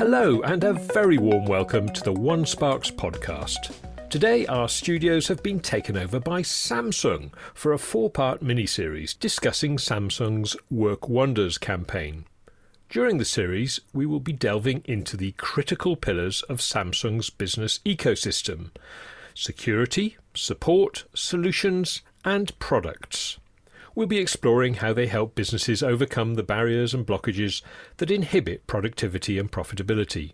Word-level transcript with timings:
Hello, 0.00 0.40
and 0.40 0.64
a 0.64 0.72
very 0.72 1.18
warm 1.18 1.44
welcome 1.44 1.86
to 1.90 2.02
the 2.02 2.10
One 2.14 2.46
Sparks 2.46 2.90
podcast. 2.90 3.74
Today, 4.08 4.46
our 4.46 4.66
studios 4.66 5.28
have 5.28 5.42
been 5.42 5.60
taken 5.60 5.98
over 5.98 6.18
by 6.18 6.40
Samsung 6.40 7.32
for 7.52 7.74
a 7.74 7.78
four 7.78 8.08
part 8.08 8.40
mini 8.40 8.64
series 8.64 9.12
discussing 9.12 9.76
Samsung's 9.76 10.56
Work 10.70 11.10
Wonders 11.10 11.58
campaign. 11.58 12.24
During 12.88 13.18
the 13.18 13.26
series, 13.26 13.78
we 13.92 14.06
will 14.06 14.20
be 14.20 14.32
delving 14.32 14.80
into 14.86 15.18
the 15.18 15.32
critical 15.32 15.96
pillars 15.96 16.40
of 16.44 16.60
Samsung's 16.60 17.28
business 17.28 17.80
ecosystem 17.84 18.70
security, 19.34 20.16
support, 20.32 21.04
solutions, 21.12 22.00
and 22.24 22.58
products. 22.58 23.36
We'll 23.94 24.06
be 24.06 24.18
exploring 24.18 24.74
how 24.74 24.92
they 24.92 25.06
help 25.06 25.34
businesses 25.34 25.82
overcome 25.82 26.34
the 26.34 26.42
barriers 26.42 26.94
and 26.94 27.06
blockages 27.06 27.62
that 27.96 28.10
inhibit 28.10 28.66
productivity 28.66 29.38
and 29.38 29.50
profitability. 29.50 30.32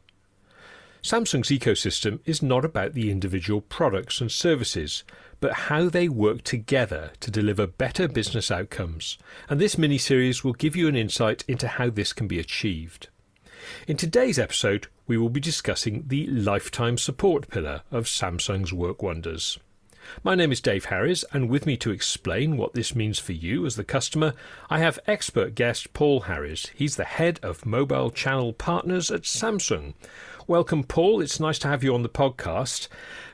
Samsung's 1.03 1.51
ecosystem 1.51 2.19
is 2.25 2.43
not 2.43 2.65
about 2.65 2.95
the 2.95 3.11
individual 3.11 3.61
products 3.61 4.21
and 4.21 4.31
services, 4.31 5.05
but 5.39 5.53
how 5.53 5.89
they 5.89 6.09
work 6.09 6.43
together 6.43 7.13
to 7.21 7.31
deliver 7.31 7.67
better 7.67 8.09
business 8.09 8.51
outcomes. 8.51 9.17
And 9.49 9.61
this 9.61 9.79
mini 9.79 9.99
series 9.99 10.43
will 10.43 10.53
give 10.53 10.75
you 10.75 10.89
an 10.89 10.97
insight 10.97 11.45
into 11.47 11.69
how 11.69 11.91
this 11.91 12.13
can 12.13 12.27
be 12.27 12.41
achieved. 12.41 13.09
In 13.87 13.97
today's 13.97 14.39
episode, 14.39 14.89
we 15.07 15.17
will 15.17 15.29
be 15.29 15.41
discussing 15.41 16.05
the 16.09 16.27
lifetime 16.27 16.99
support 16.99 17.49
pillar 17.49 17.83
of 17.91 18.07
Samsung's 18.07 18.73
Work 18.73 19.03
Wonders. 19.03 19.59
My 20.23 20.35
name 20.35 20.53
is 20.53 20.61
Dave 20.61 20.87
Harris, 20.87 21.25
and 21.33 21.49
with 21.49 21.67
me 21.67 21.77
to 21.79 21.91
explain 21.91 22.57
what 22.57 22.75
this 22.75 22.95
means 22.95 23.19
for 23.19 23.33
you 23.33 23.67
as 23.67 23.77
the 23.77 23.85
customer, 23.85 24.35
I 24.69 24.79
have 24.79 24.99
expert 25.07 25.55
guest 25.55 25.93
Paul 25.93 26.21
Harris. 26.21 26.67
He's 26.75 26.97
the 26.97 27.05
head 27.05 27.41
of 27.43 27.67
mobile 27.67 28.11
channel 28.11 28.53
partners 28.53 29.11
at 29.11 29.23
Samsung. 29.23 29.95
Welcome, 30.47 30.85
Paul. 30.85 31.21
It's 31.21 31.41
nice 31.41 31.59
to 31.61 31.69
have 31.69 31.83
you 31.83 31.95
on 31.95 32.03
the 32.03 32.09
podcast. 32.09 32.89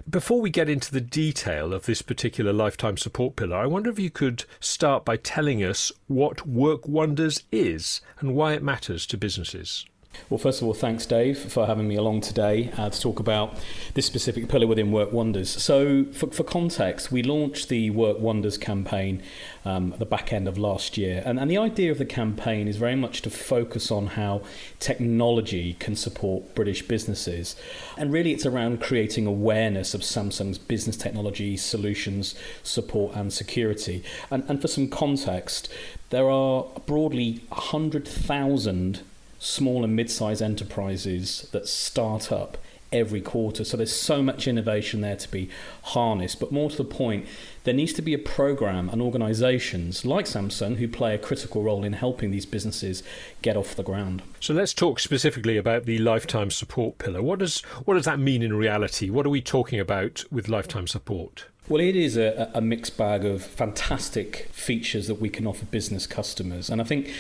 Before 0.09 0.41
we 0.41 0.51
get 0.51 0.69
into 0.69 0.91
the 0.91 1.01
detail 1.01 1.75
of 1.75 1.87
this 1.87 2.03
particular 2.03 2.53
lifetime 2.53 2.97
support 2.97 3.37
pillar, 3.37 3.57
I 3.57 3.67
wonder 3.67 3.91
if 3.91 3.99
you 3.99 4.11
could 4.11 4.45
start 4.61 5.05
by 5.05 5.17
telling 5.17 5.63
us 5.63 5.93
what 6.07 6.47
Work 6.47 6.89
Wonders 6.89 7.45
is 7.53 8.01
and 8.19 8.35
why 8.35 8.55
it 8.55 8.63
matters 8.63 9.07
to 9.07 9.19
businesses. 9.19 9.87
Well, 10.29 10.39
first 10.39 10.63
of 10.63 10.67
all, 10.67 10.75
thanks, 10.75 11.05
Dave, 11.05 11.39
for 11.39 11.67
having 11.67 11.89
me 11.89 11.97
along 11.97 12.23
today 12.23 12.71
uh, 12.77 12.89
to 12.89 13.01
talk 13.01 13.21
about 13.21 13.55
this 13.95 14.07
specific 14.07 14.49
pillar 14.49 14.67
within 14.67 14.91
Work 14.91 15.13
Wonders. 15.13 15.51
So, 15.51 16.07
for, 16.13 16.29
for 16.29 16.43
context, 16.43 17.13
we 17.13 17.23
launched 17.23 17.69
the 17.69 17.91
Work 17.91 18.19
Wonders 18.19 18.57
campaign 18.57 19.23
um, 19.65 19.93
at 19.93 19.99
the 19.99 20.07
back 20.07 20.33
end 20.33 20.49
of 20.49 20.57
last 20.57 20.97
year. 20.97 21.23
And, 21.27 21.39
and 21.39 21.51
the 21.51 21.59
idea 21.59 21.91
of 21.91 21.99
the 21.99 22.07
campaign 22.07 22.67
is 22.67 22.77
very 22.77 22.97
much 22.97 23.23
to 23.23 23.31
focus 23.31 23.91
on 23.91 24.09
how 24.09 24.43
technology 24.79 25.75
can 25.75 25.97
support 25.97 26.55
British 26.55 26.83
businesses. 26.83 27.57
And 27.99 28.13
really, 28.13 28.33
it's 28.33 28.47
around 28.47 28.81
creating 28.81 29.27
awareness 29.27 29.93
of 29.93 30.01
Samsung's 30.01 30.59
business 30.59 30.97
technology 30.97 31.57
solutions, 31.57 32.35
support, 32.63 33.15
and 33.15 33.33
security. 33.33 34.03
And, 34.31 34.45
and 34.49 34.61
for 34.61 34.69
some 34.69 34.89
context, 34.89 35.69
there 36.11 36.31
are 36.31 36.67
broadly 36.87 37.43
100,000 37.49 39.01
small 39.43 39.83
and 39.83 39.97
mid-sized 39.97 40.41
enterprises 40.41 41.49
that 41.51 41.67
start 41.67 42.31
up 42.31 42.57
every 42.93 43.21
quarter. 43.21 43.65
So 43.65 43.77
there's 43.77 43.95
so 43.95 44.23
much 44.23 44.47
innovation 44.47 45.01
there 45.01 45.17
to 45.17 45.31
be 45.31 45.49
harnessed. 45.83 46.39
But 46.39 46.53
more 46.53 46.71
to 46.71 46.77
the 46.77 46.85
point, 46.85 47.27
there 47.65 47.75
needs 47.75 47.93
to 47.95 48.03
be 48.03 48.15
a 48.15 48.19
program 48.19 48.89
and 48.89 49.03
organizations 49.03 50.05
like 50.05 50.27
Samsung 50.27 50.77
who 50.77 50.87
play 50.87 51.15
a 51.15 51.19
critical 51.19 51.63
role 51.63 51.83
in 51.83 51.95
helping 51.95 52.31
these 52.31 52.47
businesses 52.47 53.03
get 53.41 53.57
off 53.57 53.75
the 53.75 53.83
ground. 53.83 54.23
So 54.41 54.55
let's 54.55 54.75
talk 54.75 55.01
specifically 55.01 55.57
about 55.57 55.87
the 55.87 55.99
lifetime 55.99 56.51
support 56.51 56.99
pillar. 56.99 57.23
What 57.23 57.41
does 57.41 57.63
what 57.85 57.95
does 57.95 58.05
that 58.05 58.21
mean 58.21 58.43
in 58.43 58.55
reality? 58.55 59.11
What 59.11 59.27
are 59.27 59.31
we 59.31 59.41
talking 59.41 59.81
about 59.81 60.25
with 60.31 60.49
lifetime 60.49 60.87
support? 60.87 61.47
Well, 61.69 61.81
it 61.81 61.97
is 61.97 62.17
a, 62.17 62.51
a 62.55 62.61
mixed 62.61 62.97
bag 62.97 63.25
of 63.25 63.43
fantastic 63.43 64.49
features 64.51 65.07
that 65.07 65.15
we 65.17 65.31
can 65.31 65.47
offer 65.47 65.65
business 65.65 66.07
customers. 66.07 66.69
And 66.69 66.81
I 66.81 66.85
think 66.85 67.11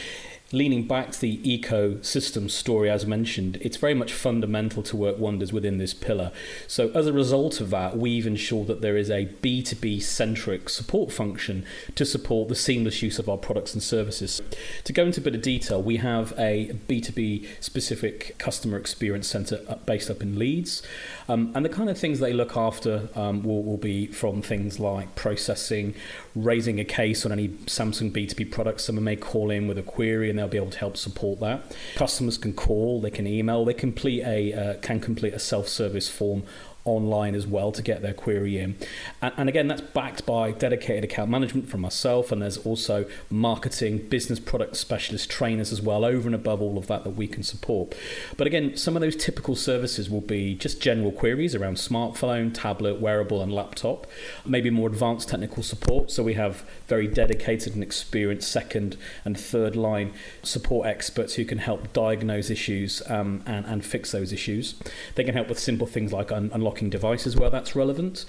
leaning 0.52 0.86
back 0.86 1.10
to 1.12 1.20
the 1.20 1.38
ecosystem 1.38 2.50
story, 2.50 2.90
as 2.90 3.06
mentioned, 3.06 3.56
it's 3.62 3.78
very 3.78 3.94
much 3.94 4.12
fundamental 4.12 4.82
to 4.82 4.96
work 4.96 5.18
wonders 5.18 5.52
within 5.52 5.78
this 5.78 5.94
pillar. 5.94 6.30
So, 6.66 6.90
as 6.90 7.06
a 7.06 7.12
result 7.12 7.60
of 7.60 7.70
that, 7.70 7.96
we've 7.96 8.26
ensured 8.26 8.66
that 8.66 8.82
there 8.82 8.96
is 8.96 9.10
a 9.10 9.26
B2B 9.42 10.02
centric 10.02 10.68
support 10.68 11.10
function 11.10 11.64
to 11.94 12.04
support 12.04 12.48
the 12.48 12.54
seamless 12.54 13.02
use 13.02 13.18
of 13.18 13.28
our 13.28 13.38
products 13.38 13.72
and 13.72 13.82
services. 13.82 14.42
To 14.84 14.92
go 14.92 15.04
into 15.06 15.20
a 15.20 15.24
bit 15.24 15.34
of 15.34 15.42
detail, 15.42 15.82
we 15.82 15.96
have 15.96 16.34
a 16.38 16.76
B2B 16.88 17.62
specific 17.62 18.36
customer 18.38 18.76
experience 18.76 19.28
center 19.28 19.58
based 19.86 20.10
up 20.10 20.22
in 20.22 20.38
Leeds. 20.38 20.82
Um, 21.28 21.52
and 21.54 21.64
the 21.64 21.70
kind 21.70 21.88
of 21.88 21.96
things 21.96 22.20
they 22.20 22.32
look 22.32 22.56
after 22.56 23.08
um, 23.14 23.42
will, 23.42 23.62
will 23.62 23.78
be 23.78 24.06
from 24.06 24.42
things 24.42 24.78
like 24.78 25.14
processing, 25.14 25.94
raising 26.34 26.78
a 26.78 26.84
case 26.84 27.24
on 27.24 27.32
any 27.32 27.48
Samsung 27.48 28.12
B2B 28.12 28.50
products. 28.50 28.84
Someone 28.84 29.04
may 29.04 29.16
call 29.16 29.50
in 29.50 29.66
with 29.66 29.78
a 29.78 29.82
query 29.82 30.28
and 30.28 30.41
they'll 30.42 30.50
be 30.50 30.58
able 30.58 30.70
to 30.70 30.78
help 30.78 30.96
support 30.96 31.38
that. 31.40 31.74
Customers 31.94 32.36
can 32.36 32.52
call, 32.52 33.00
they 33.00 33.10
can 33.10 33.26
email, 33.26 33.64
they 33.64 33.74
complete 33.74 34.22
a 34.24 34.52
uh, 34.52 34.74
can 34.80 34.98
complete 34.98 35.34
a 35.34 35.38
self-service 35.38 36.08
form 36.08 36.42
online 36.84 37.34
as 37.34 37.46
well 37.46 37.70
to 37.72 37.82
get 37.82 38.02
their 38.02 38.12
query 38.12 38.58
in. 38.58 38.76
And, 39.20 39.32
and, 39.36 39.48
again, 39.48 39.68
that's 39.68 39.80
backed 39.80 40.26
by 40.26 40.50
dedicated 40.52 41.04
account 41.04 41.30
management 41.30 41.68
from 41.68 41.80
myself, 41.80 42.32
and 42.32 42.42
there's 42.42 42.58
also 42.58 43.06
marketing, 43.30 44.08
business 44.08 44.40
product 44.40 44.76
specialist 44.76 45.30
trainers 45.30 45.72
as 45.72 45.80
well, 45.80 46.04
over 46.04 46.26
and 46.26 46.34
above 46.34 46.60
all 46.60 46.78
of 46.78 46.88
that 46.88 47.04
that 47.04 47.10
we 47.10 47.26
can 47.26 47.42
support. 47.42 47.94
But 48.36 48.46
again, 48.46 48.76
some 48.76 48.96
of 48.96 49.02
those 49.02 49.16
typical 49.16 49.54
services 49.54 50.10
will 50.10 50.20
be 50.20 50.54
just 50.54 50.80
general 50.80 51.12
queries 51.12 51.54
around 51.54 51.76
smartphone, 51.76 52.52
tablet, 52.52 53.00
wearable, 53.00 53.42
and 53.42 53.52
laptop, 53.52 54.06
maybe 54.44 54.70
more 54.70 54.88
advanced 54.88 55.28
technical 55.28 55.62
support. 55.62 56.10
So 56.10 56.22
we 56.22 56.34
have 56.34 56.64
very 56.88 57.06
dedicated 57.06 57.74
and 57.74 57.82
experienced 57.82 58.50
second 58.50 58.96
and 59.24 59.38
third 59.38 59.76
line 59.76 60.12
support 60.42 60.86
experts 60.86 61.34
who 61.34 61.44
can 61.44 61.58
help 61.58 61.92
diagnose 61.92 62.50
issues 62.50 63.02
um, 63.08 63.42
and, 63.46 63.64
and 63.66 63.84
fix 63.84 64.10
those 64.12 64.32
issues. 64.32 64.74
They 65.14 65.24
can 65.24 65.34
help 65.34 65.48
with 65.48 65.58
simple 65.58 65.86
things 65.86 66.12
like 66.12 66.32
un- 66.32 66.50
unlocking 66.52 66.71
unlocking 66.72 66.90
devices 66.90 67.36
where 67.36 67.50
that's 67.50 67.76
relevant. 67.76 68.24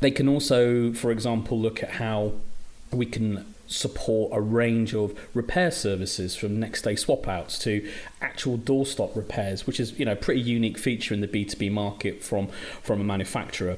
They 0.00 0.10
can 0.10 0.28
also, 0.28 0.92
for 0.92 1.10
example, 1.10 1.58
look 1.58 1.82
at 1.82 1.92
how 1.92 2.32
we 2.92 3.06
can 3.06 3.54
support 3.68 4.30
a 4.32 4.40
range 4.40 4.94
of 4.94 5.12
repair 5.34 5.70
services 5.72 6.36
from 6.36 6.60
next 6.60 6.82
day 6.82 6.94
swap 6.94 7.26
outs 7.26 7.58
to 7.58 7.84
actual 8.20 8.56
doorstop 8.56 9.16
repairs 9.16 9.66
which 9.66 9.80
is 9.80 9.98
you 9.98 10.04
know 10.04 10.12
a 10.12 10.16
pretty 10.16 10.40
unique 10.40 10.78
feature 10.78 11.12
in 11.12 11.20
the 11.20 11.26
B2B 11.26 11.72
market 11.72 12.22
from 12.22 12.46
from 12.80 13.00
a 13.00 13.04
manufacturer 13.04 13.76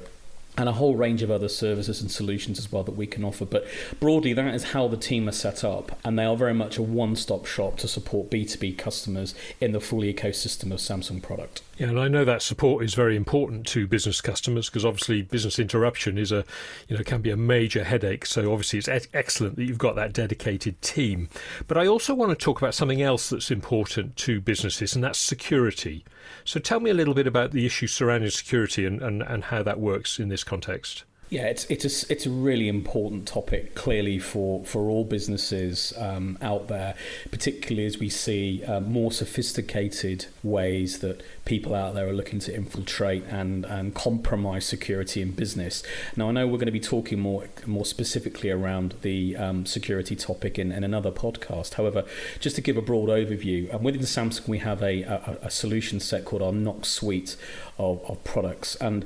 and 0.59 0.69
a 0.69 0.73
whole 0.73 0.97
range 0.97 1.23
of 1.23 1.31
other 1.31 1.49
services 1.49 2.01
and 2.01 2.11
solutions 2.11 2.59
as 2.59 2.71
well 2.71 2.83
that 2.83 2.97
we 2.97 3.07
can 3.07 3.25
offer. 3.25 3.45
But 3.45 3.65
broadly, 4.01 4.33
that 4.33 4.55
is 4.55 4.65
how 4.65 4.89
the 4.89 4.97
team 4.97 5.29
are 5.29 5.33
set 5.33 5.63
up, 5.63 5.97
and 6.05 6.19
they 6.19 6.25
are 6.25 6.37
very 6.37 6.53
much 6.53 6.77
a 6.77 6.83
one 6.83 7.15
stop 7.15 7.47
shop 7.47 7.77
to 7.79 7.89
support 7.89 8.29
B2B 8.29 8.77
customers 8.77 9.37
in 9.61 9.71
the 9.71 9.81
full 9.81 10.01
ecosystem 10.01 10.73
of 10.73 10.81
Samsung 10.81 11.23
product. 11.23 11.63
Yeah, 11.79 11.91
and 11.91 12.01
I 12.01 12.09
know 12.09 12.25
that 12.25 12.43
support 12.43 12.85
is 12.85 12.95
very 12.95 13.15
important 13.15 13.65
to 13.69 13.87
business 13.87 14.21
customers 14.21 14.69
because 14.69 14.85
obviously 14.85 15.23
business 15.23 15.61
interruption 15.61 16.19
is 16.19 16.33
a, 16.33 16.45
you 16.89 16.97
know, 16.97 17.05
can 17.05 17.23
be 17.23 17.31
a 17.31 17.37
major 17.37 17.85
headache. 17.85 18.27
So 18.27 18.53
obviously 18.53 18.81
it's 18.81 19.09
excellent 19.15 19.55
that 19.57 19.65
you've 19.65 19.79
got 19.79 19.95
that 19.95 20.13
dedicated 20.13 20.83
team. 20.83 21.29
But 21.69 21.79
I 21.79 21.87
also 21.87 22.15
want 22.15 22.37
to 22.37 22.45
talk 22.45 22.61
about 22.61 22.75
something 22.75 23.01
else 23.01 23.31
that's 23.31 23.53
important 23.53 24.17
to 24.17 24.41
businesses, 24.41 24.97
and 24.97 25.05
that's 25.05 25.21
security. 25.21 26.05
So 26.45 26.61
tell 26.61 26.81
me 26.81 26.91
a 26.91 26.95
little 26.95 27.15
bit 27.15 27.27
about 27.27 27.53
the 27.53 27.67
issues 27.67 27.93
surrounding 27.93 28.31
security 28.31 28.85
and, 28.85 29.03
and, 29.03 29.23
and 29.23 29.45
how 29.45 29.63
that 29.63 29.81
works 29.81 30.19
in 30.19 30.29
this 30.29 30.45
context. 30.45 31.05
Yeah, 31.31 31.45
it's 31.45 31.67
it's 31.67 31.85
a, 31.85 32.13
it's 32.13 32.25
a 32.25 32.31
really 32.31 32.69
important 32.69 33.29
topic, 33.29 33.75
clearly 33.75 34.19
for 34.19 34.65
for 34.65 34.89
all 34.89 35.05
businesses 35.05 35.93
um, 35.99 36.39
out 36.41 36.69
there, 36.69 36.95
particularly 37.31 37.85
as 37.87 37.99
we 37.99 38.09
see 38.09 38.65
uh, 38.65 38.81
more 38.81 39.13
sophisticated 39.13 40.25
ways 40.43 41.01
that 41.01 41.23
people 41.45 41.75
out 41.75 41.95
there 41.95 42.09
are 42.09 42.15
looking 42.15 42.39
to 42.41 42.55
infiltrate 42.55 43.25
and 43.25 43.67
and 43.67 43.95
compromise 43.95 44.65
security 44.65 45.21
in 45.21 45.33
business. 45.33 45.83
Now, 46.17 46.31
I 46.31 46.33
know 46.33 46.47
we're 46.47 46.57
going 46.57 46.67
to 46.67 46.73
be 46.73 46.81
talking 46.81 47.19
more 47.21 47.45
more 47.67 47.85
specifically 47.85 48.51
around 48.51 48.95
the 49.03 49.37
um, 49.37 49.67
security 49.67 50.17
topic 50.17 50.59
in, 50.59 50.73
in 50.73 50.83
another 50.83 51.11
podcast. 51.11 51.75
However, 51.75 52.05
just 52.41 52.57
to 52.57 52.63
give 52.63 52.79
a 52.79 52.83
broad 52.83 53.11
overview, 53.11 53.73
um, 53.75 53.83
within 53.83 54.01
Samsung 54.01 54.49
we 54.49 54.59
have 54.61 54.83
a, 54.83 55.03
a, 55.03 55.39
a 55.43 55.51
solution 55.51 56.01
set 56.01 56.25
called 56.25 56.41
our 56.41 56.53
Knox 56.53 56.89
suite 56.89 57.37
of, 57.77 58.03
of 58.09 58.25
products, 58.25 58.77
and 58.77 59.05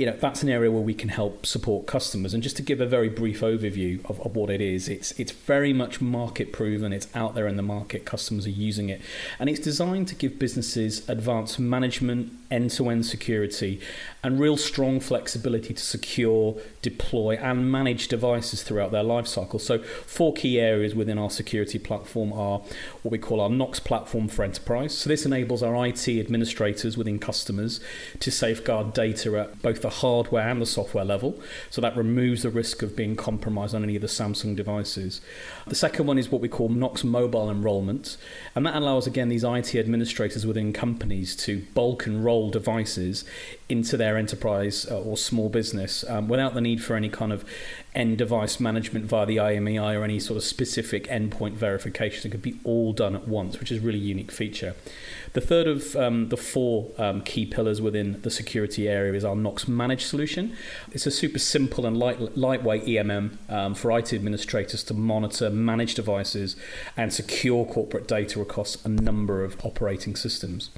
you 0.00 0.06
know 0.06 0.16
that's 0.18 0.42
an 0.42 0.48
area 0.48 0.70
where 0.70 0.80
we 0.80 0.94
can 0.94 1.10
help 1.10 1.44
support 1.44 1.86
customers. 1.86 2.32
And 2.32 2.42
just 2.42 2.56
to 2.56 2.62
give 2.62 2.80
a 2.80 2.86
very 2.86 3.10
brief 3.10 3.42
overview 3.42 4.02
of, 4.08 4.18
of 4.22 4.34
what 4.34 4.48
it 4.48 4.62
is 4.62 4.88
it's 4.88 5.12
it's 5.20 5.30
very 5.30 5.74
much 5.74 6.00
market 6.00 6.54
proven. 6.54 6.90
It's 6.90 7.06
out 7.14 7.34
there 7.34 7.46
in 7.46 7.56
the 7.56 7.62
market. 7.62 8.06
Customers 8.06 8.46
are 8.46 8.50
using 8.50 8.88
it. 8.88 9.02
And 9.38 9.50
it's 9.50 9.60
designed 9.60 10.08
to 10.08 10.14
give 10.14 10.38
businesses 10.38 11.06
advanced 11.06 11.58
management 11.58 12.32
end 12.50 12.70
to 12.72 12.88
end 12.88 13.06
security, 13.06 13.80
and 14.22 14.38
real 14.40 14.56
strong 14.56 15.00
flexibility 15.00 15.72
to 15.72 15.82
secure, 15.82 16.56
deploy, 16.82 17.36
and 17.36 17.70
manage 17.70 18.08
devices 18.08 18.62
throughout 18.62 18.92
their 18.92 19.02
life 19.02 19.26
cycle. 19.26 19.58
So, 19.58 19.78
four 19.82 20.34
key 20.34 20.60
areas 20.60 20.94
within 20.94 21.18
our 21.18 21.30
security 21.30 21.78
platform 21.78 22.32
are 22.32 22.58
what 23.02 23.12
we 23.12 23.18
call 23.18 23.40
our 23.40 23.48
Knox 23.48 23.80
platform 23.80 24.28
for 24.28 24.44
enterprise. 24.44 24.96
So, 24.96 25.08
this 25.08 25.24
enables 25.24 25.62
our 25.62 25.86
IT 25.86 26.08
administrators 26.08 26.96
within 26.96 27.18
customers 27.18 27.80
to 28.18 28.30
safeguard 28.30 28.92
data 28.92 29.38
at 29.38 29.62
both 29.62 29.82
the 29.82 29.90
hardware 29.90 30.48
and 30.48 30.60
the 30.60 30.66
software 30.66 31.04
level. 31.04 31.40
So, 31.70 31.80
that 31.80 31.96
removes 31.96 32.42
the 32.42 32.50
risk 32.50 32.82
of 32.82 32.96
being 32.96 33.16
compromised 33.16 33.74
on 33.74 33.84
any 33.84 33.96
of 33.96 34.02
the 34.02 34.08
Samsung 34.08 34.56
devices. 34.56 35.20
The 35.66 35.74
second 35.74 36.06
one 36.06 36.18
is 36.18 36.30
what 36.30 36.40
we 36.40 36.48
call 36.48 36.68
Knox 36.68 37.04
mobile 37.04 37.50
enrollment, 37.50 38.16
and 38.54 38.66
that 38.66 38.74
allows 38.74 39.06
again 39.06 39.28
these 39.28 39.44
IT 39.44 39.74
administrators 39.74 40.44
within 40.44 40.72
companies 40.72 41.34
to 41.36 41.64
bulk 41.74 42.06
enroll 42.06 42.39
devices 42.48 43.24
into 43.68 43.96
their 43.96 44.16
enterprise 44.16 44.86
uh, 44.90 45.00
or 45.00 45.16
small 45.16 45.48
business 45.48 46.04
um, 46.08 46.28
without 46.28 46.54
the 46.54 46.60
need 46.60 46.82
for 46.82 46.96
any 46.96 47.08
kind 47.08 47.32
of 47.32 47.44
end 47.94 48.18
device 48.18 48.60
management 48.60 49.04
via 49.04 49.26
the 49.26 49.36
IMEI 49.36 49.98
or 49.98 50.04
any 50.04 50.20
sort 50.20 50.36
of 50.36 50.44
specific 50.44 51.06
endpoint 51.08 51.54
verification. 51.54 52.28
It 52.28 52.30
could 52.30 52.42
be 52.42 52.58
all 52.62 52.92
done 52.92 53.16
at 53.16 53.26
once, 53.26 53.58
which 53.58 53.72
is 53.72 53.82
a 53.82 53.86
really 53.86 53.98
unique 53.98 54.30
feature. 54.30 54.74
The 55.32 55.40
third 55.40 55.66
of 55.66 55.96
um, 55.96 56.28
the 56.28 56.36
four 56.36 56.90
um, 56.98 57.22
key 57.22 57.46
pillars 57.46 57.80
within 57.80 58.20
the 58.22 58.30
security 58.30 58.88
area 58.88 59.12
is 59.12 59.24
our 59.24 59.36
Knox 59.36 59.66
Managed 59.66 60.06
solution. 60.06 60.56
It's 60.92 61.06
a 61.06 61.10
super 61.10 61.38
simple 61.38 61.86
and 61.86 61.96
light, 61.96 62.36
lightweight 62.36 62.84
EMM 62.84 63.50
um, 63.50 63.74
for 63.74 63.96
IT 63.96 64.12
administrators 64.12 64.84
to 64.84 64.94
monitor, 64.94 65.50
manage 65.50 65.94
devices, 65.94 66.56
and 66.96 67.12
secure 67.12 67.64
corporate 67.64 68.06
data 68.06 68.40
across 68.40 68.84
a 68.84 68.88
number 68.88 69.44
of 69.44 69.56
operating 69.64 70.16
systems. 70.16 70.70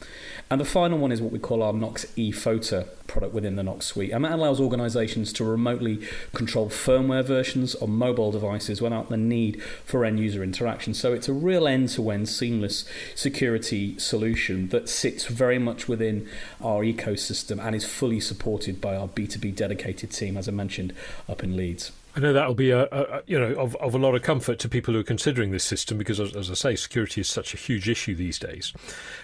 And 0.50 0.61
the 0.61 0.67
final 0.67 0.99
one 0.99 1.12
is 1.12 1.20
what 1.20 1.32
we 1.32 1.38
call 1.38 1.51
our 1.60 1.72
Knox 1.72 2.06
E-FOTA 2.14 2.87
product 3.08 3.34
within 3.34 3.56
the 3.56 3.62
Knox 3.62 3.87
suite. 3.87 4.12
And 4.12 4.25
that 4.25 4.32
allows 4.32 4.60
organizations 4.60 5.32
to 5.34 5.44
remotely 5.44 6.00
control 6.32 6.70
firmware 6.70 7.25
versions 7.25 7.75
on 7.75 7.90
mobile 7.90 8.31
devices 8.31 8.81
without 8.81 9.10
the 9.10 9.16
need 9.16 9.62
for 9.84 10.04
end 10.04 10.20
user 10.20 10.43
interaction. 10.43 10.94
So 10.94 11.12
it's 11.12 11.28
a 11.28 11.32
real 11.32 11.66
end 11.66 11.88
to 11.90 12.10
end 12.10 12.28
seamless 12.28 12.84
security 13.14 13.99
solution 13.99 14.69
that 14.69 14.88
sits 14.88 15.26
very 15.26 15.58
much 15.58 15.88
within 15.88 16.28
our 16.62 16.82
ecosystem 16.82 17.62
and 17.62 17.75
is 17.75 17.84
fully 17.84 18.20
supported 18.20 18.81
by 18.81 18.96
our 18.96 19.08
B2B 19.08 19.55
dedicated 19.56 20.12
team, 20.12 20.37
as 20.37 20.48
I 20.48 20.52
mentioned, 20.52 20.94
up 21.28 21.43
in 21.43 21.56
Leeds. 21.56 21.93
I 22.14 22.20
know 22.20 22.32
that'll 22.32 22.55
be 22.55 22.70
a, 22.70 22.82
a, 22.93 23.23
you 23.26 23.38
know 23.38 23.55
of, 23.55 23.75
of 23.76 23.94
a 23.94 23.99
lot 23.99 24.14
of 24.14 24.23
comfort 24.23 24.59
to 24.61 24.69
people 24.69 24.93
who 24.94 25.00
are 25.00 25.05
considering 25.05 25.50
this 25.50 25.64
system 25.64 25.97
because, 25.97 26.20
as, 26.20 26.37
as 26.37 26.50
I 26.50 26.55
say, 26.55 26.76
security 26.76 27.20
is 27.23 27.29
such 27.29 27.55
a 27.55 27.56
huge 27.56 27.88
issue 27.88 28.14
these 28.14 28.38
days. 28.38 28.73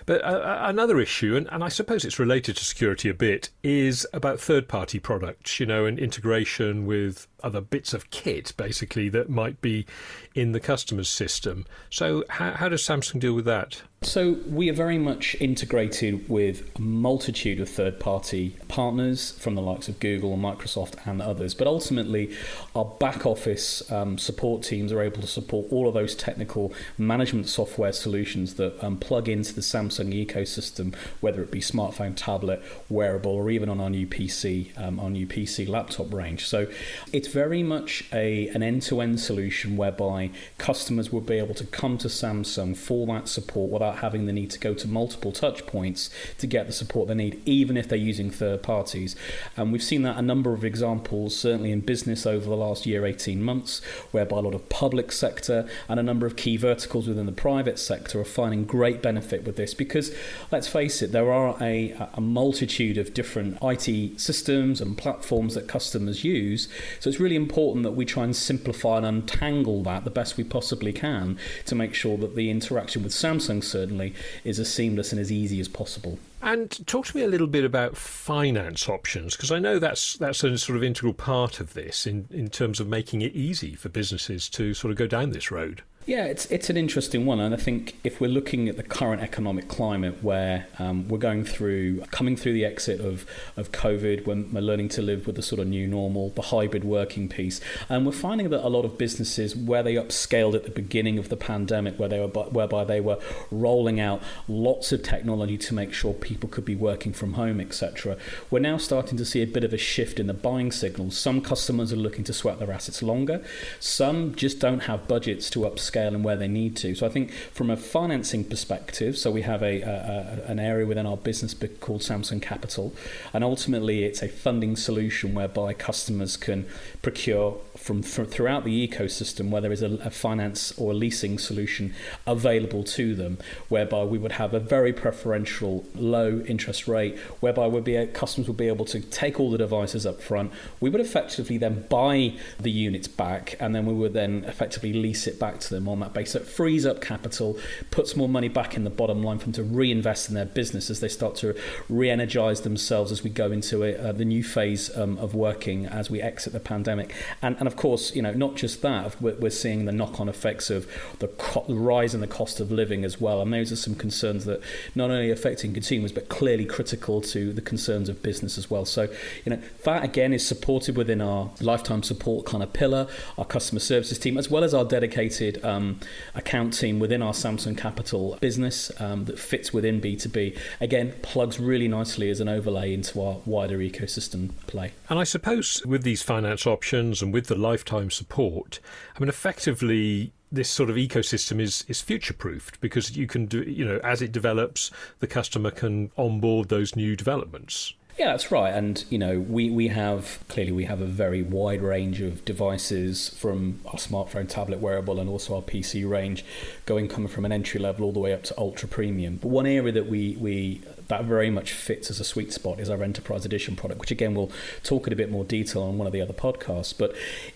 But 0.07 0.25
uh, 0.25 0.59
another 0.63 0.99
issue, 0.99 1.37
and, 1.37 1.47
and 1.53 1.63
I 1.63 1.69
suppose 1.69 2.05
it's 2.05 2.19
related 2.19 2.57
to 2.57 2.65
security 2.65 3.11
a 3.11 3.15
bit, 3.15 3.51
is 3.63 4.07
about 4.13 4.41
third-party 4.41 5.01
products. 5.01 5.61
You 5.61 5.67
know, 5.67 5.85
and 5.85 5.99
integration 5.99 6.87
with 6.87 7.27
other 7.43 7.61
bits 7.61 7.95
of 7.95 8.11
kit, 8.11 8.53
basically 8.57 9.09
that 9.11 9.29
might 9.29 9.61
be 9.61 9.87
in 10.35 10.53
the 10.53 10.61
customer's 10.61 11.09
system. 11.09 11.67
So, 11.91 12.25
how, 12.29 12.53
how 12.53 12.69
does 12.69 12.83
Samsung 12.83 13.21
deal 13.21 13.35
with 13.35 13.45
that? 13.47 13.83
So 14.03 14.37
we 14.47 14.71
are 14.71 14.75
very 14.75 14.97
much 14.97 15.35
integrated 15.41 16.29
with 16.29 16.71
a 16.77 16.81
multitude 16.81 17.59
of 17.59 17.69
third-party 17.69 18.57
partners 18.69 19.33
from 19.33 19.57
the 19.57 19.61
likes 19.61 19.89
of 19.89 19.99
Google 19.99 20.33
and 20.35 20.43
Microsoft 20.43 21.05
and 21.05 21.21
others. 21.21 21.53
But 21.53 21.67
ultimately, 21.67 22.33
our 22.77 22.85
back 22.85 23.27
office 23.27 23.91
um, 23.91 24.17
support 24.17 24.63
teams 24.63 24.93
are 24.93 25.03
able 25.03 25.21
to 25.21 25.27
support 25.27 25.67
all 25.73 25.89
of 25.89 25.95
those 25.95 26.15
technical 26.15 26.73
management 26.97 27.49
software 27.49 27.91
solutions 27.91 28.55
that 28.55 28.83
um, 28.85 28.99
plug 28.99 29.29
into 29.29 29.53
the 29.53 29.63
Samsung 29.63 30.15
ecosystem, 30.15 30.95
whether 31.21 31.43
it 31.43 31.51
be 31.51 31.61
smartphone, 31.61 32.13
tablet, 32.15 32.63
wearable, 32.89 33.33
or 33.33 33.51
even 33.51 33.69
on 33.69 33.81
our 33.81 33.91
new 33.91 34.07
PC, 34.07 34.79
um, 34.79 35.01
our 35.01 35.11
new 35.11 35.27
PC 35.27 35.69
laptop 35.69 36.15
range. 36.15 36.47
So 36.47 36.69
it's 37.13 37.27
very 37.33 37.63
much 37.63 38.05
a 38.13 38.49
an 38.49 38.63
end-to-end 38.63 39.21
solution 39.21 39.77
whereby 39.77 40.31
customers 40.57 41.13
will 41.13 41.21
be 41.21 41.39
able 41.39 41.55
to 41.55 41.65
come 41.67 41.99
to 41.99 42.09
Samsung 42.09 42.77
for 42.77 43.07
that 43.07 43.29
support 43.29 43.71
without 43.71 43.89
without 43.89 44.03
having 44.03 44.27
the 44.27 44.33
need 44.33 44.51
to 44.51 44.59
go 44.59 44.75
to 44.75 44.87
multiple 44.87 45.33
touch 45.33 45.67
points 45.67 46.11
to 46.39 46.47
get 46.47 46.67
the 46.67 46.73
support 46.73 47.09
they 47.09 47.15
need, 47.15 47.41
even 47.47 47.77
if 47.77 47.89
they're 47.89 47.99
using 47.99 48.31
third 48.31 48.63
parties. 48.63 49.17
And 49.57 49.73
we've 49.73 49.83
seen 49.83 50.03
that 50.03 50.19
a 50.19 50.23
number 50.23 50.53
of 50.53 50.65
examples, 50.65 51.37
certainly 51.37 51.73
in 51.73 51.81
business 51.81 52.27
over 52.27 52.49
the 52.49 52.57
last 52.57 52.87
year, 52.87 53.07
18 53.07 53.43
months, 53.43 53.81
whereby 54.11 54.39
a 54.39 54.41
lot 54.41 54.55
of 54.55 54.69
public 54.69 55.11
sector 55.13 55.69
and 55.89 55.99
a 55.99 56.03
number 56.03 56.27
of 56.27 56.37
key 56.37 56.57
verticals 56.57 57.09
within 57.09 57.27
the 57.27 57.33
private 57.33 57.79
sector 57.79 58.21
are 58.21 58.25
finding 58.25 58.65
great 58.65 59.03
benefit 59.03 59.45
with 59.45 59.57
this 59.57 59.75
because, 59.75 60.15
let's 60.51 60.69
face 60.69 61.01
it, 61.03 61.13
there 61.13 61.33
are 61.33 61.57
a, 61.61 61.95
a 62.15 62.21
multitude 62.21 62.99
of 62.99 63.15
different 63.15 63.57
IT 63.63 64.21
systems 64.21 64.81
and 64.81 64.99
platforms 64.99 65.55
that 65.55 65.67
customers 65.67 66.25
use. 66.25 66.69
So 67.01 67.09
it's 67.09 67.18
really 67.21 67.37
important 67.37 67.85
that 67.85 67.93
we 67.93 68.05
try 68.05 68.25
and 68.25 68.35
simplify 68.35 68.99
and 68.99 69.07
untangle 69.07 69.83
that 69.83 70.05
the 70.05 70.11
best 70.11 70.37
we 70.37 70.45
possibly 70.45 70.93
can 70.93 71.39
to 71.67 71.75
make 71.75 71.95
sure 71.95 72.17
that 72.19 72.37
the 72.37 72.51
interaction 72.51 73.03
with 73.03 73.13
Samsung 73.13 73.63
certainly 73.63 74.15
is 74.45 74.59
as 74.59 74.73
seamless 74.73 75.13
and 75.13 75.21
as 75.21 75.33
easy 75.33 75.61
as 75.61 75.69
possible. 75.69 76.19
And 76.41 76.87
talk 76.87 77.07
to 77.07 77.17
me 77.17 77.25
a 77.25 77.29
little 77.29 77.47
bit 77.47 77.65
about 77.65 77.97
finance 77.97 78.89
options 78.89 79.35
because 79.35 79.51
I 79.51 79.59
know 79.59 79.79
that's 79.79 80.15
that's 80.15 80.45
a 80.45 80.57
sort 80.57 80.77
of 80.77 80.85
integral 80.85 81.15
part 81.15 81.61
of 81.61 81.75
this 81.75 82.07
in, 82.07 82.29
in 82.31 82.49
terms 82.49 82.81
of 82.81 82.87
making 82.87 83.23
it 83.23 83.35
easy 83.35 83.75
for 83.75 83.89
businesses 83.89 84.49
to 84.51 84.73
sort 84.73 84.93
of 84.93 84.97
go 84.97 85.07
down 85.07 85.31
this 85.31 85.51
road. 85.51 85.83
Yeah, 86.09 86.25
it's 86.25 86.47
it's 86.47 86.71
an 86.71 86.79
interesting 86.79 87.27
one, 87.27 87.39
and 87.39 87.53
I 87.53 87.59
think 87.59 87.99
if 88.03 88.19
we're 88.19 88.31
looking 88.31 88.67
at 88.71 88.79
the 88.79 88.83
current 88.83 89.21
economic 89.21 89.69
climate 89.69 90.25
where 90.25 90.67
um, 90.79 91.07
we're 91.07 91.19
going 91.19 91.45
through, 91.45 92.01
coming 92.11 92.35
through 92.35 92.55
the 92.55 92.65
exit 92.65 92.99
of 92.99 93.27
of 93.59 93.73
COVID, 93.73 94.25
when 94.25 94.51
we're 94.51 94.63
learning 94.63 94.89
to 94.91 95.03
live 95.03 95.27
with 95.27 95.37
the 95.37 95.43
sort 95.43 95.61
of 95.61 95.67
new 95.67 95.87
normal, 95.87 96.31
the 96.31 96.41
hybrid 96.41 96.83
working 96.83 97.29
piece, 97.29 97.61
and 97.91 98.07
we're 98.07 98.13
finding 98.13 98.49
that 98.49 98.67
a 98.67 98.71
lot 98.71 98.87
of 98.87 98.97
businesses 98.97 99.55
where 99.55 99.83
they 99.83 99.97
upscaled 99.97 100.55
at 100.55 100.65
the 100.65 100.71
beginning 100.71 101.19
of 101.19 101.29
the 101.29 101.37
pandemic, 101.37 101.99
where 101.99 102.09
they 102.09 102.21
were 102.21 102.29
whereby 102.29 102.85
they 102.85 103.03
were 103.03 103.19
rolling 103.51 104.01
out 104.01 104.23
lots 104.49 104.93
of 104.93 105.03
technology 105.03 105.59
to 105.59 105.75
make 105.75 105.93
sure 105.93 106.15
people 106.29 106.49
could 106.51 106.67
be 106.67 106.77
working 106.77 107.15
from 107.15 107.33
home, 107.33 107.59
etc. 107.59 108.19
We're 108.51 108.59
now 108.59 108.77
starting 108.77 109.17
to 109.17 109.25
see 109.25 109.41
a 109.41 109.47
bit 109.47 109.65
of 109.65 109.73
a 109.73 109.79
shift 109.79 110.21
in 110.21 110.27
the 110.27 110.35
buying 110.35 110.71
signals. 110.71 111.17
Some 111.17 111.41
customers 111.41 111.91
are 111.91 111.97
looking 111.97 112.23
to 112.25 112.35
sweat 112.35 112.59
their 112.59 112.71
assets 112.71 113.03
longer. 113.03 113.43
Some 113.81 114.35
just 114.35 114.61
don't 114.61 114.81
have 114.81 115.09
budgets 115.09 115.49
to 115.51 115.61
upscale 115.61 116.09
and 116.09 116.23
where 116.23 116.37
they 116.37 116.47
need 116.47 116.77
to. 116.77 116.95
So 116.95 117.07
I 117.07 117.09
think 117.09 117.33
from 117.33 117.71
a 117.71 117.79
financing 117.79 118.45
perspective, 118.45 119.17
so 119.17 119.31
we 119.31 119.41
have 119.41 119.63
a, 119.63 119.81
a, 119.81 120.45
an 120.47 120.59
area 120.59 120.87
within 120.87 121.07
our 121.07 121.17
business 121.17 121.55
called 121.81 122.03
Samsung 122.03 122.43
Capital, 122.43 122.95
and 123.33 123.43
ultimately 123.43 124.05
it's 124.05 124.23
a 124.23 124.29
funding 124.29 124.77
solution 124.77 125.35
whereby 125.35 125.73
customers 125.73 126.37
can 126.37 126.67
procure 127.01 127.57
from, 127.75 128.03
from 128.03 128.27
throughout 128.27 128.65
the 128.65 128.87
ecosystem 128.87 129.49
where 129.49 129.63
there 129.63 129.73
is 129.73 129.83
a, 129.83 129.95
a 130.05 130.11
finance 130.11 130.73
or 130.77 130.91
a 130.91 130.95
leasing 130.95 131.39
solution 131.39 131.95
available 132.27 132.85
to 132.85 133.15
them, 133.15 133.39
whereby 133.71 134.05
we 134.05 134.19
would 134.19 134.33
have 134.33 134.53
a 134.53 134.61
very 134.61 134.93
preferential 134.93 135.87
low 136.19 136.45
interest 136.47 136.89
rate, 136.89 137.19
whereby 137.41 137.67
we'd 137.67 137.85
be, 137.85 138.07
customers 138.09 138.49
would 138.49 138.57
be 138.57 138.69
able 138.69 138.85
to 138.87 139.01
take 139.01 139.39
all 139.41 139.51
the 139.51 139.59
devices 139.59 140.05
up 140.07 140.21
front. 140.21 140.53
We 140.81 140.91
would 140.91 141.01
effectively 141.01 141.59
then 141.59 141.87
buy 141.89 142.35
the 142.59 142.71
units 142.71 143.09
back, 143.09 143.57
and 143.61 143.75
then 143.75 143.85
we 143.87 143.95
would 143.95 144.13
then 144.13 144.45
effectively 144.45 144.93
lease 144.93 145.27
it 145.27 145.39
back 145.39 145.61
to 145.61 145.71
them 145.75 145.89
on 145.89 146.01
that 146.01 146.13
basis. 146.15 146.33
So 146.33 146.41
it 146.41 146.47
frees 146.47 146.85
up 146.85 147.01
capital, 147.01 147.59
puts 147.91 148.17
more 148.17 148.29
money 148.29 148.49
back 148.49 148.77
in 148.77 148.85
the 148.85 148.91
bottom 148.91 149.23
line 149.23 149.39
for 149.39 149.45
them 149.45 149.53
to 149.55 149.63
reinvest 149.63 150.29
in 150.29 150.35
their 150.35 150.45
business 150.45 150.91
as 150.91 151.01
they 151.01 151.09
start 151.09 151.35
to 151.37 151.55
re 151.89 152.11
energize 152.11 152.61
themselves 152.63 153.13
as 153.13 153.23
we 153.23 153.31
go 153.31 153.51
into 153.51 153.85
uh, 153.85 154.13
the 154.13 154.25
new 154.25 154.43
phase 154.43 154.95
um, 154.97 155.17
of 155.19 155.35
working 155.35 155.87
as 155.87 156.11
we 156.11 156.21
exit 156.21 156.53
the 156.53 156.61
pandemic. 156.61 157.15
And, 157.41 157.57
and 157.59 157.67
of 157.67 157.77
course, 157.77 158.15
you 158.15 158.23
know, 158.23 158.33
not 158.33 158.57
just 158.57 158.83
that, 158.83 159.21
we're, 159.23 159.37
we're 159.37 159.51
seeing 159.51 159.85
the 159.85 159.93
knock 159.93 160.21
on 160.21 160.29
effects 160.29 160.71
of 160.71 160.87
the, 161.19 161.29
co- 161.29 161.65
the 161.69 161.75
rise 161.75 162.15
in 162.15 162.21
the 162.21 162.27
cost 162.27 162.61
of 162.61 162.71
living 162.71 163.05
as 163.05 163.21
well. 163.21 163.41
And 163.41 163.53
those 163.53 163.73
are 163.73 163.77
some 163.77 163.95
concerns 163.95 164.45
that 164.45 164.61
not 164.95 165.11
only 165.11 165.31
affecting 165.31 165.73
consumers, 165.73 166.08
but 166.13 166.29
clearly 166.29 166.65
critical 166.65 167.21
to 167.21 167.53
the 167.53 167.61
concerns 167.61 168.09
of 168.09 168.23
business 168.23 168.59
as 168.59 168.71
well. 168.71 168.85
So, 168.85 169.03
you 169.45 169.51
know, 169.51 169.61
that 169.85 170.05
again 170.05 170.33
is 170.33 170.47
supported 170.47 170.97
within 170.97 171.21
our 171.21 171.51
lifetime 171.61 172.03
support 172.03 172.47
kind 172.47 172.63
of 172.63 172.73
pillar, 172.73 173.07
our 173.37 173.45
customer 173.45 173.81
services 173.81 174.19
team, 174.19 174.39
as 174.39 174.51
well 174.51 174.65
as 174.65 174.75
our 174.75 174.85
dedicated 174.85 175.65
um, 175.65 176.01
account 176.35 176.73
team 176.79 176.99
within 176.99 177.23
our 177.23 177.33
Samsung 177.33 177.77
Capital 177.77 178.37
business 178.41 178.91
um, 179.01 179.25
that 179.27 179.39
fits 179.39 179.73
within 179.73 180.01
B2B. 180.01 180.59
Again, 180.81 181.15
plugs 181.23 181.59
really 181.59 181.89
nicely 181.89 182.31
as 182.31 182.41
an 182.41 182.49
overlay 182.49 182.93
into 182.93 183.21
our 183.23 183.39
wider 183.45 183.79
ecosystem 183.79 184.51
play. 184.67 184.93
And 185.09 185.19
I 185.19 185.25
suppose 185.25 185.83
with 185.87 186.03
these 186.03 186.23
finance 186.23 186.67
options 186.67 187.23
and 187.23 187.33
with 187.33 187.47
the 187.47 187.57
lifetime 187.57 188.11
support, 188.11 188.81
I 189.17 189.21
mean, 189.21 189.29
effectively, 189.29 190.33
this 190.51 190.71
sort 190.71 190.91
of 190.91 190.97
ecosystem 190.97 191.61
is 191.61 191.85
is 191.89 192.01
future 192.01 192.35
proofed 192.35 192.81
because 192.81 193.17
you 193.17 193.27
can 193.27 193.47
do 193.47 193.63
you 193.63 193.85
know 193.85 193.99
as 194.03 194.23
it 194.23 194.33
develops 194.33 194.91
the 195.21 195.27
customer 195.27 195.71
can 195.71 196.11
onboard 196.17 196.69
those 196.69 196.97
new 196.97 197.15
developments 197.17 197.95
Yeah, 198.19 198.33
that's 198.33 198.51
right. 198.51 198.75
And 198.75 199.05
you 199.11 199.19
know, 199.19 199.39
we 199.39 199.71
we 199.71 199.89
have 199.89 200.41
clearly 200.49 200.73
we 200.73 200.87
have 200.87 201.01
a 201.01 201.07
very 201.07 201.41
wide 201.41 201.83
range 201.83 202.21
of 202.21 202.45
devices 202.45 203.29
from 203.29 203.81
our 203.87 203.95
smartphone, 203.95 204.49
tablet, 204.49 204.81
wearable, 204.81 205.21
and 205.21 205.31
also 205.31 205.55
our 205.55 205.63
PC 205.63 206.09
range, 206.09 206.45
going 206.85 207.07
coming 207.07 207.29
from 207.29 207.45
an 207.45 207.53
entry 207.53 207.79
level 207.79 208.05
all 208.05 208.13
the 208.13 208.19
way 208.19 208.33
up 208.33 208.43
to 208.43 208.59
ultra 208.59 208.89
premium. 208.89 209.37
But 209.37 209.49
one 209.51 209.67
area 209.67 209.93
that 209.93 210.09
we 210.09 210.37
we 210.41 210.83
that 211.09 211.25
very 211.25 211.51
much 211.51 211.73
fits 211.73 212.11
as 212.11 212.21
a 212.21 212.25
sweet 212.25 212.53
spot 212.53 212.79
is 212.81 212.91
our 212.91 213.03
enterprise 213.03 213.45
edition 213.45 213.77
product, 213.77 214.01
which 214.01 214.11
again 214.11 214.35
we'll 214.35 214.53
talk 214.83 215.07
in 215.07 215.13
a 215.13 215.17
bit 215.17 215.31
more 215.31 215.45
detail 215.45 215.83
on 215.83 215.97
one 215.97 216.07
of 216.07 216.13
the 216.13 216.21
other 216.21 216.35
podcasts. 216.35 216.95
But 216.97 217.15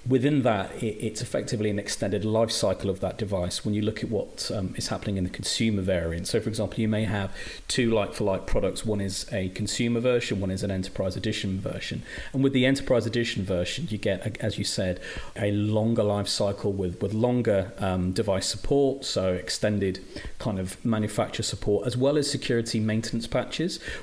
within 0.08 0.42
that, 0.42 0.82
it, 0.82 0.96
it's 1.06 1.20
effectively 1.20 1.68
an 1.68 1.78
extended 1.78 2.24
life 2.24 2.50
cycle 2.50 2.88
of 2.88 3.00
that 3.00 3.18
device. 3.18 3.64
When 3.64 3.74
you 3.74 3.82
look 3.82 4.02
at 4.02 4.10
what 4.10 4.50
um, 4.54 4.74
is 4.76 4.88
happening 4.88 5.18
in 5.18 5.24
the 5.24 5.30
consumer 5.30 5.82
variant, 5.82 6.28
so 6.28 6.40
for 6.40 6.48
example, 6.48 6.80
you 6.80 6.88
may 6.88 7.04
have 7.04 7.34
two 7.68 7.90
like-for-like 7.90 8.46
products. 8.46 8.86
One 8.86 9.02
is 9.02 9.26
a 9.32 9.50
consumer 9.50 10.00
version, 10.00 10.40
one 10.40 10.50
is 10.50 10.62
an 10.62 10.70
enterprise 10.70 11.14
edition 11.14 11.60
version. 11.60 12.02
And 12.32 12.42
with 12.42 12.54
the 12.54 12.64
enterprise 12.64 13.06
edition 13.06 13.44
version, 13.44 13.86
you 13.90 13.98
get, 13.98 14.38
as 14.40 14.56
you 14.56 14.64
said, 14.64 14.98
a 15.36 15.52
longer 15.52 16.02
life 16.02 16.28
cycle 16.28 16.72
with 16.72 17.02
with 17.02 17.12
longer 17.12 17.72
um, 17.78 18.12
device 18.12 18.46
support, 18.46 19.04
so 19.04 19.34
extended 19.34 20.02
kind 20.38 20.58
of 20.58 20.82
manufacturer 20.84 21.42
support, 21.42 21.86
as 21.86 21.96
well 21.96 22.16
as 22.16 22.30
security 22.30 22.80
maintenance 22.80 23.26
packs 23.26 23.41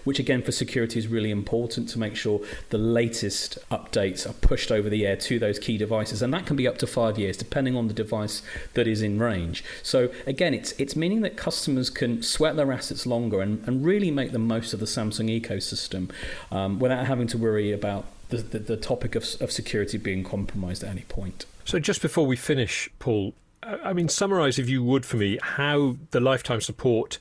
which 0.03 0.19
again 0.19 0.41
for 0.41 0.51
security 0.51 0.99
is 0.99 1.07
really 1.07 1.31
important 1.31 1.87
to 1.89 1.99
make 1.99 2.15
sure 2.15 2.41
the 2.69 2.77
latest 2.77 3.57
updates 3.69 4.29
are 4.29 4.33
pushed 4.33 4.71
over 4.71 4.89
the 4.89 5.05
air 5.05 5.15
to 5.15 5.39
those 5.39 5.59
key 5.59 5.77
devices, 5.77 6.21
and 6.21 6.33
that 6.33 6.45
can 6.45 6.55
be 6.55 6.67
up 6.67 6.77
to 6.77 6.87
five 6.87 7.17
years 7.17 7.37
depending 7.37 7.75
on 7.75 7.87
the 7.87 7.93
device 7.93 8.41
that 8.73 8.87
is 8.87 9.01
in 9.01 9.19
range. 9.19 9.63
So 9.83 10.09
again, 10.25 10.53
it's 10.53 10.73
it's 10.73 10.95
meaning 10.95 11.21
that 11.21 11.37
customers 11.37 11.89
can 11.89 12.21
sweat 12.21 12.55
their 12.55 12.71
assets 12.71 13.05
longer 13.05 13.41
and, 13.41 13.65
and 13.67 13.85
really 13.85 14.11
make 14.11 14.31
the 14.31 14.39
most 14.39 14.73
of 14.73 14.79
the 14.79 14.85
Samsung 14.85 15.29
ecosystem 15.41 16.11
um, 16.51 16.79
without 16.79 17.05
having 17.05 17.27
to 17.27 17.37
worry 17.37 17.71
about 17.71 18.05
the, 18.29 18.37
the, 18.37 18.59
the 18.59 18.77
topic 18.77 19.15
of, 19.15 19.23
of 19.41 19.51
security 19.51 19.97
being 19.97 20.23
compromised 20.23 20.83
at 20.83 20.89
any 20.89 21.01
point. 21.01 21.45
So 21.65 21.79
just 21.79 22.01
before 22.01 22.25
we 22.25 22.35
finish, 22.35 22.89
Paul, 22.99 23.33
I 23.61 23.93
mean, 23.93 24.07
summarize, 24.09 24.57
if 24.57 24.69
you 24.69 24.83
would, 24.83 25.05
for 25.05 25.17
me, 25.17 25.37
how 25.41 25.97
the 26.11 26.19
lifetime 26.19 26.61
support 26.61 27.19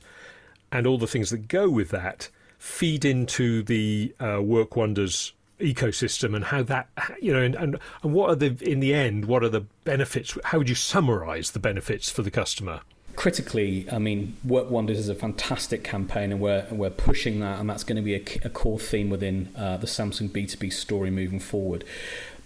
and 0.71 0.87
all 0.87 0.97
the 0.97 1.07
things 1.07 1.29
that 1.29 1.47
go 1.47 1.69
with 1.69 1.89
that 1.89 2.29
feed 2.57 3.05
into 3.05 3.63
the 3.63 4.13
uh, 4.19 4.41
Work 4.41 4.75
Wonders 4.75 5.33
ecosystem 5.59 6.35
and 6.35 6.45
how 6.45 6.63
that 6.63 6.89
you 7.21 7.33
know 7.33 7.41
and, 7.41 7.53
and, 7.55 7.77
and 8.01 8.13
what 8.13 8.29
are 8.29 8.35
the 8.35 8.57
in 8.61 8.79
the 8.79 8.93
end 8.93 9.25
what 9.25 9.43
are 9.43 9.49
the 9.49 9.65
benefits 9.83 10.37
how 10.45 10.57
would 10.57 10.69
you 10.69 10.75
summarize 10.75 11.51
the 11.51 11.59
benefits 11.59 12.09
for 12.09 12.21
the 12.21 12.31
customer 12.31 12.79
critically, 13.19 13.85
I 13.91 13.99
mean, 13.99 14.37
Work 14.45 14.69
Wonders 14.69 14.97
is 14.97 15.09
a 15.09 15.13
fantastic 15.13 15.83
campaign, 15.83 16.31
and 16.31 16.39
we're 16.39 16.65
we're 16.71 16.89
pushing 16.89 17.41
that, 17.41 17.59
and 17.59 17.69
that's 17.69 17.83
going 17.83 17.97
to 17.97 18.01
be 18.01 18.15
a, 18.15 18.23
a 18.45 18.49
core 18.49 18.79
theme 18.79 19.09
within 19.09 19.49
uh, 19.57 19.75
the 19.75 19.87
Samsung 19.87 20.29
B2B 20.29 20.71
story 20.71 21.11
moving 21.11 21.41
forward. 21.41 21.83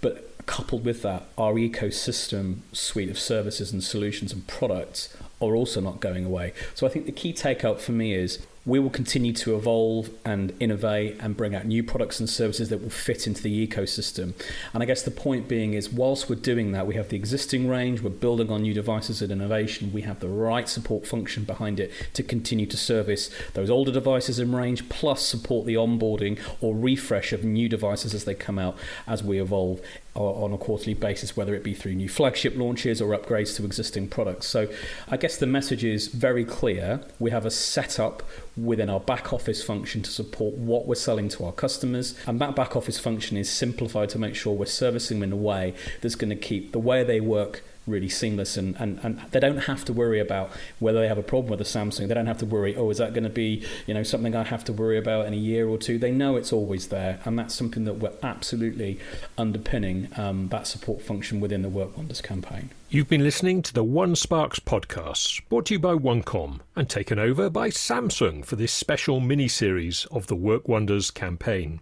But 0.02 0.36
coupled 0.48 0.84
with 0.84 1.04
that, 1.04 1.28
our 1.38 1.54
ecosystem 1.54 2.62
suite 2.72 3.12
of 3.12 3.20
services 3.20 3.72
and 3.72 3.84
solutions 3.84 4.34
and 4.34 4.48
products 4.48 5.16
are 5.50 5.56
also 5.56 5.82
not 5.82 6.00
going 6.00 6.26
away. 6.26 6.54
So 6.76 6.86
I 6.88 6.90
think 6.90 7.06
the 7.06 7.12
key 7.12 7.34
takeout 7.34 7.80
for 7.80 7.92
me 7.92 8.14
is 8.14 8.46
we 8.66 8.80
will 8.80 8.90
continue 8.90 9.34
to 9.34 9.56
evolve 9.58 10.10
and 10.24 10.54
innovate 10.60 11.18
and 11.20 11.36
bring 11.36 11.54
out 11.54 11.66
new 11.66 11.84
products 11.84 12.20
and 12.20 12.30
services 12.30 12.70
that 12.70 12.82
will 12.82 12.90
fit 12.90 13.28
into 13.28 13.44
the 13.44 13.68
ecosystem. 13.68 14.34
And 14.74 14.82
I 14.82 14.86
guess 14.86 15.02
the 15.02 15.12
point 15.12 15.50
being 15.50 15.74
is, 15.74 15.90
whilst 15.90 16.30
we're 16.30 16.36
doing 16.36 16.72
that, 16.72 16.88
we 16.88 16.96
have 16.96 17.10
the 17.10 17.18
existing 17.18 17.68
range, 17.68 18.02
we're 18.02 18.10
building 18.10 18.50
on 18.50 18.62
new 18.62 18.74
devices 18.74 19.22
and 19.22 19.32
innovation, 19.32 19.92
we 19.92 20.04
have 20.04 20.22
the 20.22 20.30
right 20.30 20.70
support 20.70 21.06
function 21.06 21.44
behind 21.44 21.80
it 21.80 21.92
to 22.14 22.24
continue 22.24 22.66
to 22.68 22.78
service 22.78 23.30
those 23.54 23.70
older 23.70 23.92
devices 23.92 24.40
in 24.40 24.56
range, 24.56 24.88
plus 24.88 25.26
support 25.26 25.66
the 25.66 25.76
onboarding 25.76 26.40
or 26.62 26.74
refresh 26.74 27.34
of 27.34 27.44
new 27.44 27.68
devices 27.68 28.14
as 28.14 28.24
they 28.24 28.36
come 28.36 28.58
out 28.58 28.78
as 29.06 29.22
we 29.22 29.42
evolve 29.42 29.82
on 30.16 30.54
a 30.54 30.58
quarterly 30.58 30.94
basis, 30.94 31.36
whether 31.36 31.56
it 31.56 31.64
be 31.64 31.74
through 31.74 31.96
new 31.96 32.10
flagship 32.10 32.56
launches 32.56 33.02
or 33.02 33.18
upgrades 33.18 33.56
to 33.56 33.66
existing 33.66 34.08
products. 34.08 34.48
So 34.48 34.68
I 35.10 35.18
guess 35.18 35.38
the 35.38 35.48
message 35.48 35.84
is 35.84 36.08
very 36.08 36.46
clear. 36.46 37.02
We 37.20 37.32
have 37.32 37.46
a 37.46 37.52
setup 37.52 38.22
within 38.56 38.90
our 38.90 39.00
back 39.00 39.34
office 39.34 39.64
function 39.64 40.04
to 40.04 40.12
support 40.12 40.54
what 40.54 40.86
we're 40.86 40.96
selling 40.96 41.30
to 41.30 41.46
our 41.46 41.52
customers. 41.52 42.16
And 42.28 42.40
that 42.42 42.56
back 42.56 42.76
office 42.76 43.00
function 43.00 43.38
is 43.38 43.50
simplified 43.50 44.10
to 44.10 44.20
make 44.20 44.36
sure 44.36 44.54
we're 44.54 44.66
servicing 44.66 45.20
them 45.20 45.32
in 45.32 45.34
a 45.34 45.42
way 45.42 45.74
that's 46.02 46.16
going 46.16 46.30
to 46.30 46.36
keep 46.36 46.72
the 46.72 46.80
way 46.80 47.04
they 47.04 47.20
work 47.20 47.64
really 47.86 48.10
seamless 48.10 48.58
and, 48.58 48.76
and, 48.80 49.00
and 49.04 49.22
they 49.32 49.40
don't 49.40 49.58
have 49.58 49.84
to 49.86 49.94
worry 49.94 50.20
about 50.20 50.50
whether 50.80 51.00
they 51.00 51.08
have 51.08 51.18
a 51.18 51.24
problem 51.24 51.50
with 51.50 51.60
the 51.60 51.66
Samsung. 51.66 52.08
They 52.08 52.14
don't 52.14 52.28
have 52.28 52.38
to 52.40 52.46
worry, 52.46 52.76
oh, 52.76 52.90
is 52.90 52.98
that 52.98 53.14
going 53.14 53.24
to 53.24 53.30
be, 53.30 53.66
you 53.88 53.94
know, 53.94 54.04
something 54.04 54.36
I 54.36 54.44
have 54.44 54.64
to 54.66 54.74
worry 54.74 54.98
about 54.98 55.26
in 55.26 55.34
a 55.34 55.38
year 55.38 55.68
or 55.68 55.78
two? 55.78 55.98
They 55.98 56.12
know 56.12 56.36
it's 56.38 56.54
always 56.54 56.88
there. 56.88 57.20
And 57.26 57.38
that's 57.38 57.54
something 57.54 57.86
that 57.86 57.96
we're 57.96 58.14
absolutely 58.22 59.00
underpinning 59.38 60.10
um, 60.18 60.48
that 60.50 60.68
support 60.68 61.02
function 61.02 61.40
within 61.40 61.62
the 61.62 61.70
Work 61.70 61.98
Wonders 61.98 62.22
campaign. 62.22 62.70
You've 62.90 63.10
been 63.10 63.24
listening 63.24 63.64
to 63.64 63.74
the 63.74 63.84
One 63.84 64.16
Sparks 64.16 64.60
podcast, 64.60 65.42
brought 65.50 65.66
to 65.66 65.74
you 65.74 65.80
by 65.80 65.96
OneCom 65.96 66.60
and 66.76 66.90
taken 66.90 67.18
over 67.18 67.50
by 67.50 67.70
Samsung 67.70 68.46
for 68.46 68.56
this 68.56 68.72
special 68.72 69.20
mini 69.20 69.48
series 69.48 70.06
of 70.12 70.28
the 70.28 70.36
Work 70.36 70.68
Wonders 70.68 71.10
campaign. 71.10 71.82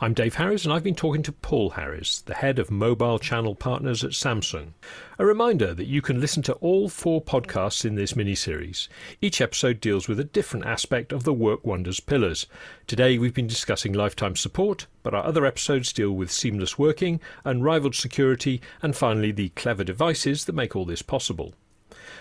I'm 0.00 0.14
Dave 0.14 0.34
Harris, 0.34 0.64
and 0.64 0.72
I've 0.72 0.82
been 0.82 0.94
talking 0.94 1.22
to 1.22 1.32
Paul 1.32 1.70
Harris, 1.70 2.20
the 2.20 2.34
head 2.34 2.58
of 2.58 2.70
mobile 2.70 3.18
channel 3.18 3.54
partners 3.54 4.02
at 4.04 4.10
Samsung. 4.10 4.74
A 5.18 5.26
reminder 5.26 5.74
that 5.74 5.86
you 5.86 6.02
can 6.02 6.20
listen 6.20 6.42
to 6.44 6.54
all 6.54 6.88
four 6.88 7.22
podcasts 7.22 7.84
in 7.84 7.94
this 7.94 8.16
mini 8.16 8.34
series. 8.34 8.88
Each 9.20 9.40
episode 9.40 9.80
deals 9.80 10.08
with 10.08 10.20
a 10.20 10.24
different 10.24 10.66
aspect 10.66 11.12
of 11.12 11.24
the 11.24 11.32
Work 11.32 11.64
Wonders 11.64 12.00
pillars. 12.00 12.46
Today 12.86 13.18
we've 13.18 13.34
been 13.34 13.46
discussing 13.46 13.92
lifetime 13.92 14.36
support, 14.36 14.86
but 15.02 15.14
our 15.14 15.24
other 15.24 15.46
episodes 15.46 15.92
deal 15.92 16.12
with 16.12 16.30
seamless 16.30 16.78
working, 16.78 17.20
unrivaled 17.44 17.94
security, 17.94 18.60
and 18.82 18.96
finally 18.96 19.32
the 19.32 19.50
clever 19.50 19.84
devices 19.84 20.44
that 20.44 20.54
make 20.54 20.74
all 20.74 20.84
this 20.84 21.02
possible. 21.02 21.54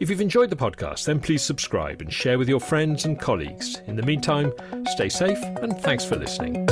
If 0.00 0.08
you've 0.08 0.22
enjoyed 0.22 0.48
the 0.48 0.56
podcast, 0.56 1.04
then 1.04 1.20
please 1.20 1.42
subscribe 1.42 2.00
and 2.00 2.10
share 2.10 2.38
with 2.38 2.48
your 2.48 2.60
friends 2.60 3.04
and 3.04 3.20
colleagues. 3.20 3.76
In 3.86 3.96
the 3.96 4.02
meantime, 4.02 4.54
stay 4.86 5.10
safe 5.10 5.42
and 5.60 5.78
thanks 5.80 6.06
for 6.06 6.16
listening. 6.16 6.66